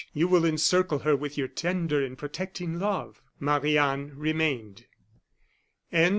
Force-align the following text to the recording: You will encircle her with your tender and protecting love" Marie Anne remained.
You 0.15 0.27
will 0.27 0.45
encircle 0.45 0.97
her 1.05 1.15
with 1.15 1.37
your 1.37 1.47
tender 1.47 2.03
and 2.03 2.17
protecting 2.17 2.79
love" 2.79 3.21
Marie 3.39 3.77
Anne 3.77 4.13
remained. 4.15 4.85